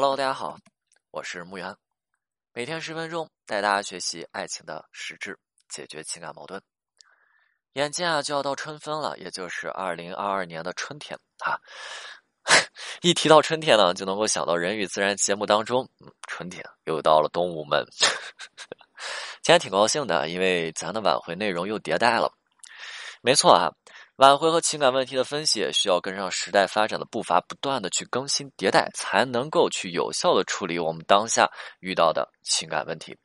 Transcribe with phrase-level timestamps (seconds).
[0.00, 0.56] Hello，大家好，
[1.10, 1.76] 我是木源，
[2.52, 5.36] 每天十分钟带大家学习爱情的实质，
[5.68, 6.62] 解决情感矛盾。
[7.72, 11.58] 眼见啊就要到春分了，也就是二零二二年的春天啊。
[13.02, 17.84] 一提到春天呢，就能够想到《人与自然》节目当中，嗯，春天又到了，动物们。
[19.42, 22.32] 今天挺高兴的，因为咱的挽回内容又迭代了。
[23.20, 23.68] 没错啊。
[24.18, 31.48] 挽回和情感问题的分析需要跟上时代发展的步伐，不断的去更新迭代，才能够去有效的处理我们当下
[31.78, 33.16] 遇到的情感问题。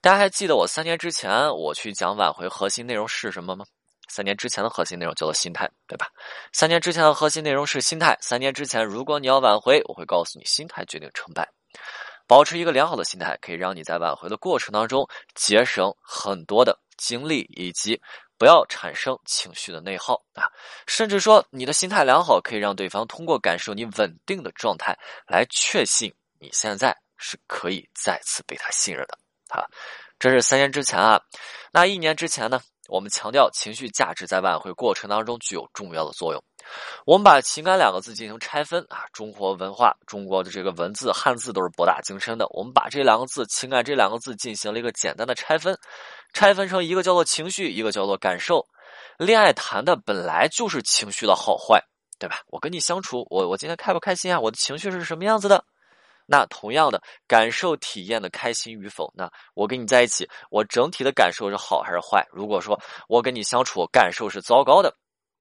[0.00, 3.66] 大家还记得我三年之前我去讲挽回核心内容是什么吗？
[4.08, 6.06] 三年之前的核心内容叫做心态，对吧？
[6.54, 8.16] 三年之前的核心内容是心态。
[8.22, 11.46] 三年之前，如果你要挽回，我会告诉你，心态决定成败。
[12.26, 18.00] 保持一个良好的心态，可以让你在挽回的过程当中节省很多的精力以及。
[18.38, 20.48] 不要产生情绪的内耗啊，
[20.86, 24.96] 甚至说你的心态良好，可以让对方通过感受你稳定的状态
[25.26, 29.18] 来确信你现在是可以再次被他信任的
[29.48, 29.66] 啊。
[30.18, 31.20] 这是三年之前啊，
[31.72, 32.60] 那一年之前呢？
[32.88, 36.42] 我们强调情绪价值在挽回过程当中具有重要的作用。
[37.04, 42.46] 我们把情感两个字进行拆分啊，中国文化、中国的这个文字汉字都是博大精深的。
[42.50, 45.78] 我们把这两个字“情感”这两个字进行了一个简单的拆分，
[46.32, 48.66] 拆分成一个叫做情绪，一个叫做感受。
[49.18, 51.82] 恋爱谈的本来就是情绪的好坏，
[52.18, 52.40] 对吧？
[52.48, 54.38] 我跟你相处，我我今天开不开心啊？
[54.38, 55.64] 我的情绪是什么样子的？
[56.30, 62.26] 那同样的感受体验的开心与否，那我跟你在一起，我整体的感受是好还是坏？
[62.30, 64.94] 如果说我跟你相处感受是糟糕的，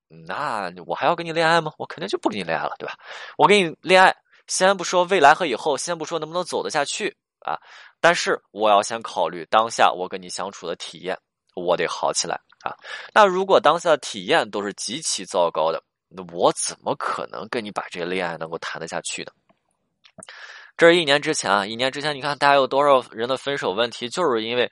[0.08, 1.72] 那我还要跟你恋爱吗？
[1.77, 2.95] 我肯定就不跟你恋爱了，对吧？
[3.38, 4.16] 我跟你恋爱，
[4.47, 7.59] 先不说未来和以后，先不说能不能走得下去啊，
[7.99, 11.17] 但是我要先考虑当下我跟你相处的体验，
[11.55, 12.75] 我得好起来啊。
[13.14, 19.31] 那如果当下的体验都是极其糟糕的，那我怎么可能跟你把这个恋爱能够谈得下去呢？
[20.77, 24.71] 这是一年之前啊，一年之前，你看大家有多少人的分手问题，就是因为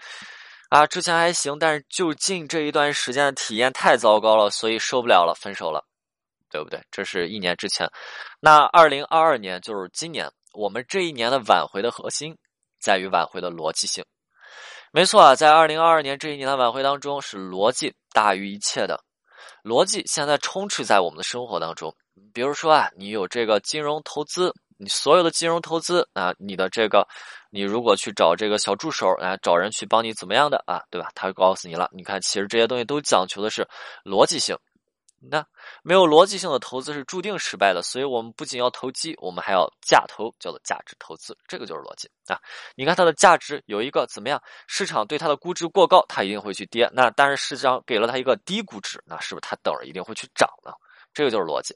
[0.70, 5.86] 啊，之前还行，但是就近这一段时间的体验太糟糕了，所以受不了了，分手了，
[6.50, 6.82] 对不对？
[6.92, 7.88] 这是一年之前。
[8.40, 12.36] 那二零二二年就是今年，我们这一年的挽回的核心
[12.82, 14.04] 在于挽回的逻辑性。
[14.92, 19.00] 没错啊，在二零二二年这一年的挽回当中，是逻辑大于一切的。
[19.64, 21.96] 逻辑现在充斥在我们的生活当中，
[22.34, 24.54] 比如说啊，你有这个金融投资。
[24.78, 27.08] 你所有的金融投资啊，你的这个，
[27.50, 31.10] 你如果去找这个小助手啊，找人去帮你怎么样的啊，对吧？
[31.16, 31.90] 他告诉你了。
[31.94, 33.68] 你看，其实这些东西都讲求的是
[34.04, 34.58] 逻辑性。
[35.28, 35.44] 那
[35.82, 37.82] 没有逻辑性的投资是注定失败的。
[37.82, 41.36] 所以我们不仅要投机，我们还要价投，叫做价值投资。
[41.48, 42.38] 这个就是逻辑啊。
[42.76, 44.40] 你看它的价值有一个怎么样？
[44.68, 46.88] 市场对它的估值过高，它一定会去跌。
[46.94, 50.72] 那但是市场给了它一个低估值，那是不是它等着一定会去涨呢？
[51.16, 51.74] 这个就是逻辑，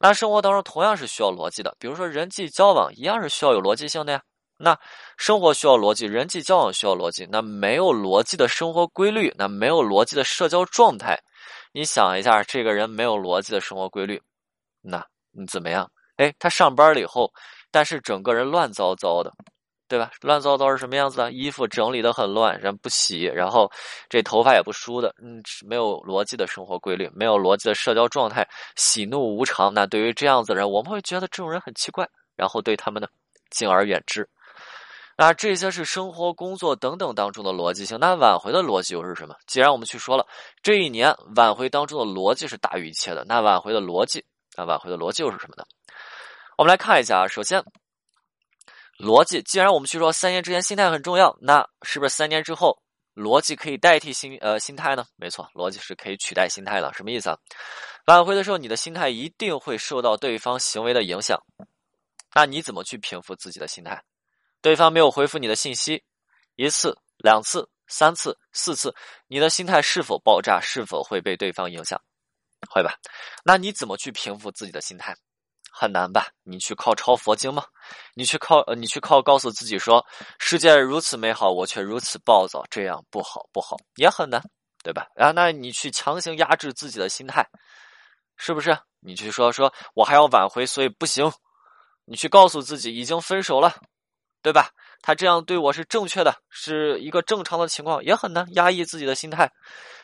[0.00, 4.20] 那生活当中同样是需要逻辑的，比如说人际交往一样是需要有逻辑性的呀。
[4.58, 4.78] 那
[5.16, 11.18] 生活需要逻辑，人际交往需要逻辑，那没有逻辑的生活规律，那没有逻辑的社交状态，
[11.72, 14.20] 你想一下，这个人没有逻辑的生活规律，
[14.82, 15.90] 那你怎么样？
[16.16, 17.32] 哎，他上班了以后，
[17.70, 19.32] 但是整个人乱糟糟的。
[19.92, 20.10] 对吧？
[20.22, 21.30] 乱糟糟是什么样子的？
[21.32, 23.70] 衣服整理的很乱，人不洗，然后
[24.08, 29.70] 这头发也不梳的，嗯，没有逻辑的生活规律，没有逻辑的社交状态，喜怒无常。
[29.74, 33.06] 那对于这样子的人，我们会觉得这种人很奇怪，然后对他们呢
[33.50, 34.26] 敬而远之。
[35.18, 37.98] 那这些是生活、工作等等当中的逻辑性。
[38.00, 39.34] 那挽回的逻辑又是什么？
[39.46, 40.26] 既然我们去说了，
[40.62, 44.24] 这一年挽回当中的逻辑是大于一切的，那挽回的逻辑，
[44.56, 45.64] 那挽回的逻辑又是什么呢？
[46.56, 47.62] 我们来看一下啊，首先。
[49.02, 52.80] 逻辑，既然我们去说三年之前心态很重要，那是不是三年之后
[53.16, 55.04] 逻辑可以代替心呃心态呢？
[55.16, 56.92] 没错，逻辑是可以取代心态的。
[56.94, 57.36] 什么意思啊？
[58.06, 61.36] 挽回的时候，你的心态一定会受到对方行为的影响。
[62.32, 64.00] 那你怎么去平复自己的心态？
[64.60, 66.04] 对方没有回复你的信息，
[66.54, 68.94] 一次、两次、三次、四次，
[69.26, 70.60] 你的心态是否爆炸？
[70.62, 72.00] 是否会被对方影响？
[72.70, 72.94] 会吧？
[73.44, 75.16] 那你怎么去平复自己的心态？
[75.72, 76.28] 很难吧？
[76.42, 77.64] 你去靠抄佛经吗？
[78.14, 80.04] 你去靠呃，你去靠告诉自己说
[80.38, 84.42] 世界如此美好，我却如此暴躁，这样不好不好，也很难，
[84.84, 85.06] 对吧？
[85.16, 87.48] 然啊，那你去强行压制自己的心态，
[88.36, 88.78] 是不是？
[89.00, 91.32] 你去说说我还要挽回，所以不行。
[92.04, 93.74] 你去告诉自己已经分手了，
[94.42, 94.70] 对吧？
[95.02, 99.50] 他这样对我是正确的，是一个正常的情况，也很难压抑自己的心态，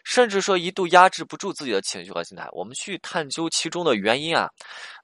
[0.05, 2.49] 甚至说一度压制不住自己的情绪和心态。
[2.51, 4.51] 我们去探究其中的原因啊，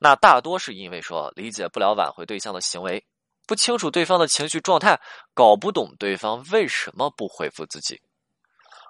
[0.00, 3.02] 那大多是因为说理解不了挽回对象的行为，
[3.46, 5.00] 不清楚对方的情绪状态，
[5.32, 8.00] 搞不懂对方为什么不回复自己。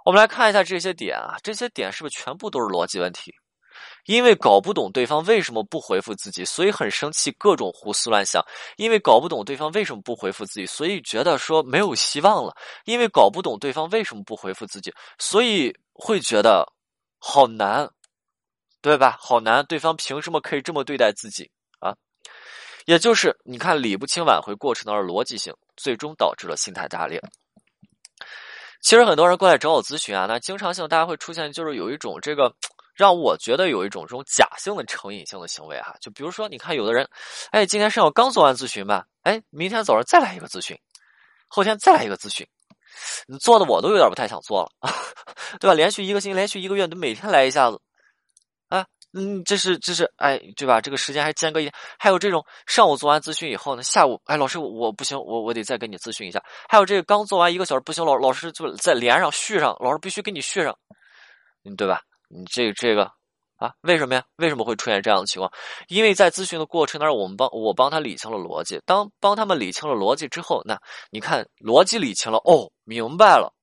[0.07, 3.35] 我们来看一下这些点啊，这些点是不是全部都是逻辑问题？
[4.07, 8.43] 因为搞不懂对方为什么不回复自己，所以很生气，各种胡思乱想；
[8.77, 12.53] 因为搞不懂对方为什么不回复自己，所以觉得说没有希望了；
[12.85, 16.71] 因为搞不懂对方为什么不回复自己，所以会觉得
[17.19, 17.89] 好难，
[18.83, 19.17] 对吧？
[19.19, 21.51] 好难，对方凭什么可以这么对待自己
[21.81, 21.95] 啊？
[22.85, 27.19] 也就是你看理不清挽回过程的逻辑性，最终导致了心态炸裂。
[28.83, 32.55] 其实很多人过来找我咨询啊，那经常性大家会出现就是有一种这个。
[32.95, 37.09] 让我觉得有一种这种假性的成瘾性的行为哈，就比如说，你看有的人，
[37.51, 40.79] 哎，今天上午刚做完咨询吧，哎，明天早上再来一个咨询，
[41.49, 42.47] 后天再来一个咨询，
[43.27, 44.71] 你做的我都有点不太想做了，
[45.59, 45.75] 对吧？
[45.75, 47.81] 连续一个星期，连续一个月，都每天来一下子，
[48.69, 50.81] 啊，嗯，这是这是，哎，对吧？
[50.81, 51.69] 这个时间还间隔一，
[51.99, 60.79] 还有这种上午做完咨询以后呢，下午，哎，老师我不行，我我得再跟你咨询一下，还有这个刚做完一个小时不行，老老师就再连上续上，老师必须给你续上，
[61.65, 62.01] 嗯，对吧？
[62.35, 63.05] 你这这个
[63.57, 64.25] 啊，为什么呀？
[64.37, 65.51] 为什么会出现这样的情况？
[65.87, 68.81] 因为在咨询的过程当中，我们帮我帮他理清了逻辑。
[68.85, 70.77] 当帮他们理清了逻辑之后，那
[71.11, 73.55] 你看逻辑理清了，哦，明白了，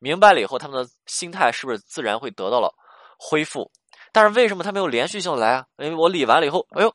[0.00, 2.74] 明白了以后，他们的心态是不是自然会得到了
[3.18, 3.70] 恢复？
[4.12, 5.64] 但是为什么他没有连续性来啊？
[5.78, 6.92] 因为我理完了以后，哎呦，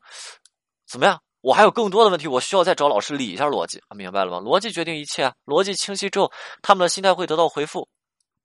[0.86, 1.18] 怎么样？
[1.39, 3.81] 我还有更多的问题，我需要再找老师理一下逻辑。
[3.95, 4.38] 明白了吗？
[4.38, 5.33] 逻辑决定一切啊！
[5.45, 6.31] 逻辑清晰之后，
[6.62, 7.88] 他们的心态会得到恢复。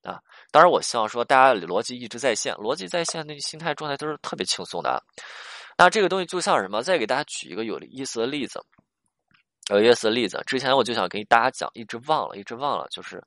[0.07, 0.21] 啊，
[0.53, 5.03] 当然，我希望说大家逻辑一直在线，逻辑在线，那心态状态都是特别轻松的。
[5.77, 6.81] 那这个东西就像什么？
[6.83, 8.61] 再给大家举一个有意思的例子，
[9.71, 10.41] 有意思的例子。
[10.47, 13.21] 之前我就想给大家讲，一直忘了，一直忘了，就是，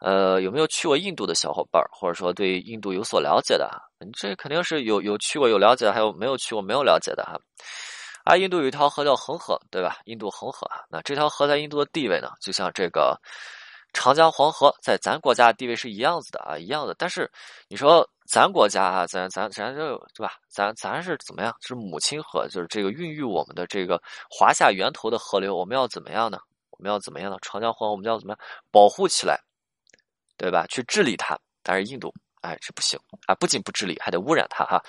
[0.00, 3.70] 呃，有没有去过印度的小伙伴，或者说对印度有所了解的？
[4.00, 7.38] 你这肯定是有有去过有了解，还有没有去过没有了解的哈。
[8.24, 9.98] 啊，印度有一条河叫恒河，对吧？
[10.06, 13.16] 印度恒河，那这条河在印度的地位呢，就像这个。
[13.96, 16.94] 长江黄河在咱国家地位是一样子的啊，一样的。
[16.98, 17.30] 但是
[17.66, 20.34] 你说咱国家啊，咱咱咱就对吧？
[20.50, 21.56] 咱咱是怎么样？
[21.62, 24.00] 是母亲河，就是这个孕育我们的这个
[24.30, 26.38] 华夏源头的河流，我们要怎么样呢？
[26.70, 27.38] 我们要怎么样呢？
[27.40, 28.38] 长江黄河我们要怎么样
[28.70, 29.40] 保护起来，
[30.36, 30.66] 对吧？
[30.68, 31.38] 去治理它。
[31.62, 32.12] 但是印度。
[32.46, 32.96] 哎，这不行
[33.26, 33.34] 啊！
[33.34, 34.80] 不仅不治理，还得污染它哈。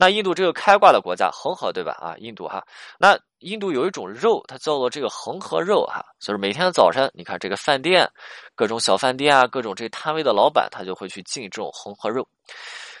[0.00, 1.92] 那印度这个开挂的国家，恒河对吧？
[2.00, 2.66] 啊，印度哈。
[2.98, 6.04] 那印度有一种肉，它叫做这个恒河肉哈。
[6.18, 8.10] 就是每天早晨，你看这个饭店，
[8.56, 12.26] 各种小饭店啊，各种这摊位的老板，他就会去进这种恒河肉。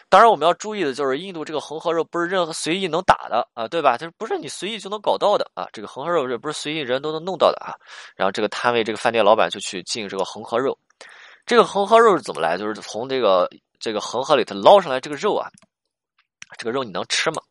[0.08, 3.96] 当然，我们要注意的就是，印度这个恒河肉不是任何随意能打的啊，对吧？
[3.96, 5.66] 就是不是你随意就能搞到的啊。
[5.72, 7.74] 这个恒河肉也不是随意人都能弄到的啊。
[8.14, 10.78] 然后这个摊位，这个饭店老板就去进这个恒河肉。
[11.46, 12.56] 这个恒河肉是怎么来？
[12.56, 13.50] 就是从这个。
[13.84, 15.46] 这个恒河里头捞上来这个肉啊，
[16.56, 17.42] 这个肉你能吃吗？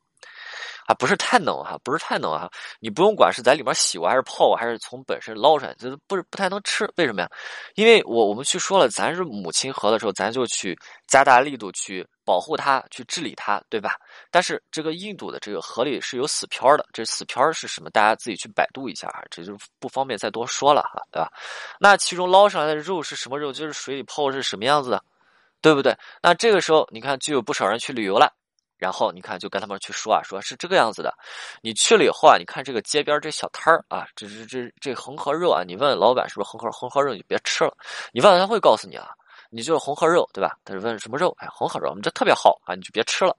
[0.88, 2.50] 啊，不是太能哈，不是太能哈。
[2.80, 6.92] 你不用管是在里面洗过还是泡过，还是从本身捞出来，就是不是不太能吃。
[6.98, 7.30] 为什么呀？
[7.76, 10.76] 因为我我们去说了，咱是母亲河的时候，咱就去
[11.08, 13.94] 加大力度去保护它，去治理它，对吧？
[14.32, 17.92] 但是这个印度的这个河里是有死漂的，这死漂是什么？
[17.92, 21.32] 大家自己去百度一下啊，这就不方便再多说了哈，对吧？
[21.80, 23.54] 那其中捞上来的肉是什么肉？
[23.54, 25.02] 就是水里泡是什么样子的？
[25.64, 25.98] 对不对？
[26.22, 28.32] 那这个时候，你看就有不少人去旅游了，
[28.78, 31.12] 然后你看就跟他们去说啊，说是这个样子的。
[31.62, 37.74] 你去了以后啊，你看这个街边这小摊儿啊，这这这这红河肉啊，你问老板是不是红河红河肉，你就别吃了。
[38.12, 39.08] 你问他会告诉你啊，
[39.50, 40.58] 你就是红河肉，对吧？
[40.66, 41.34] 他就问什么肉？
[41.40, 43.34] 哎，红河肉，我们这特别好啊，你就别吃了，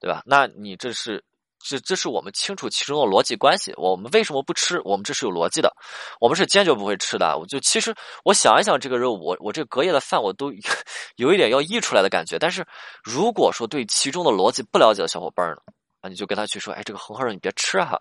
[0.00, 0.22] 对吧？
[0.24, 1.22] 那你这是。
[1.60, 3.72] 这这是我们清楚其中的逻辑关系。
[3.76, 4.80] 我们为什么不吃？
[4.84, 5.74] 我们这是有逻辑的。
[6.20, 7.36] 我们是坚决不会吃的。
[7.38, 7.94] 我就其实
[8.24, 10.52] 我想一想，这个肉，我我这隔夜的饭我都
[11.16, 12.38] 有一点要溢出来的感觉。
[12.38, 12.66] 但是
[13.02, 15.56] 如果说对其中的逻辑不了解的小伙伴呢，
[16.00, 18.00] 啊，你就跟他去说，哎，这个恒河肉你别吃哈。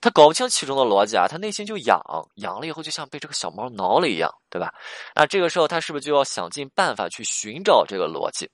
[0.00, 2.00] 他搞不清其中的逻辑啊，他内心就痒，
[2.36, 4.72] 痒了以后就像被这个小猫挠了一样，对吧？
[5.14, 8.50] 那这个时候他是不是就要想尽办法去寻找这个逻辑？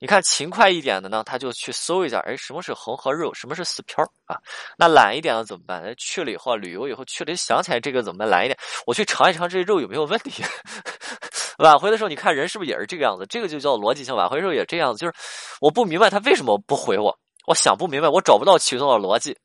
[0.00, 4.36] 你看勤快一点的呢，他就去搜一下，哎，什么是恒河肉，什么是死漂啊？
[4.76, 5.82] 那懒一点的怎么办？
[5.96, 8.28] 去了以后旅游以后去了，想起来这个怎么办？
[8.28, 10.42] 懒一点，我去尝一尝这肉有没有问题。
[11.58, 13.24] 挽回的时候，你看人是不是也是这个样子？
[13.26, 14.14] 这个就叫逻辑性。
[14.14, 15.14] 挽回时候也这样子，就是
[15.60, 19.38] 我不明白他为什么不回我，我想不明白，我找不到其中的逻辑，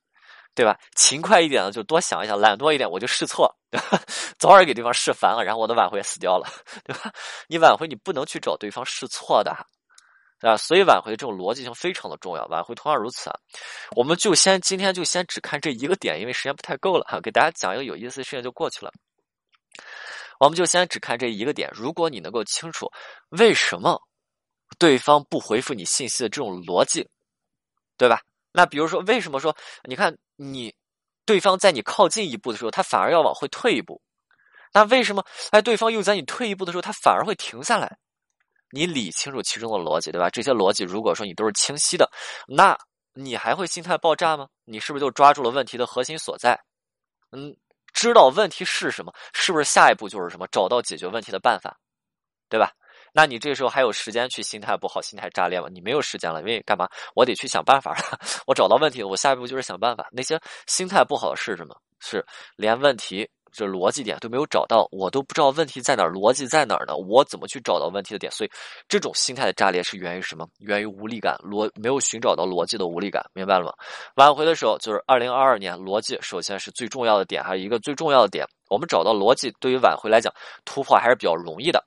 [0.56, 0.76] 对吧？
[0.96, 3.56] 勤快一点的就多想一想，懒惰一点我就试错，
[4.40, 6.48] 早点给对方试烦了，然后我的挽回死掉了，
[6.84, 7.12] 对吧？
[7.48, 9.56] 你挽回你不能去找对方试错的。
[10.42, 13.36] 啊，所以挽回这种逻辑性非常的重要，挽回同样如此啊。
[13.96, 18.92] 我们就先今天就先只看这一个点，因为时间不太够了哈，给大家讲一个有意思的事情就过去了。
[20.40, 22.90] 我们就先只看这一个点，如果你能够清楚
[23.30, 24.02] 为什么
[24.78, 27.06] 对方不回复你信息的这种逻辑，
[27.98, 28.22] 对吧？
[28.54, 30.74] 那比如说为什么说你看你
[31.26, 34.02] 对方在你靠近一步的时候，他反而要往回退一步？
[34.72, 37.98] 那为什么哎对方又在你退一步的时候，他反而会停下来？
[38.72, 40.30] 你理清楚其中的逻辑，对吧？
[40.30, 42.10] 这些逻辑如果说你都是清晰的，
[42.48, 42.78] 那
[43.14, 44.48] 你还会心态爆炸吗？
[44.66, 46.60] 你是不是就抓住了问题的核心所在？
[47.32, 47.56] 嗯，
[47.94, 50.48] 知道问题是什么，是不是下一步就是什么？
[50.52, 51.78] 找到解决问题的办法，
[52.48, 52.72] 对吧？
[53.12, 55.68] 那你这时候还有时间去心态不好、心态炸裂吗？
[55.72, 56.88] 你没有时间了，因为干嘛？
[57.16, 58.20] 我得去想办法了。
[58.46, 60.08] 我找到问题，我下一步就是想办法。
[60.12, 61.76] 那些心态不好的是什么？
[62.00, 62.24] 是
[62.56, 63.28] 连问题。
[63.52, 66.96] 这逻辑点都没有找到，我都不知道问题在哪儿，逻辑在哪儿呢？
[66.96, 68.32] 我怎么去找到问题的点？
[68.32, 68.52] 所以，
[68.88, 70.48] 这种心态的炸裂是源于什么？
[70.60, 73.74] 源于无力感，逻没有寻找到逻辑的无力感，明白了吗？
[74.16, 80.34] 挽回的时候，就是二零二二年，逻辑首先是最重要的点，还有一个最重要的点，我们找到逻辑，对于挽回来讲，
[80.66, 81.84] 突破还是比较容易的。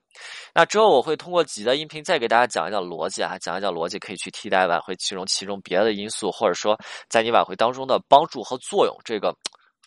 [0.54, 6.78] 那之后我会通过几的音频再给大家讲一讲逻辑啊，讲一讲逻辑可以去替代挽回其中其中别的因素，或者说
[7.08, 9.34] 在你挽回当中的帮助和作用，这个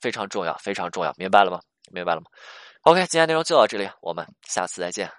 [0.01, 1.59] 非常重要，非常重要，明白了吗？
[1.91, 2.27] 明白了吗
[2.81, 5.09] ？OK，今天内容就到这里，我们下次再见。